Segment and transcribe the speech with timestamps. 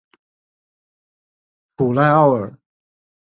[1.75, 2.57] 普赖奥尔。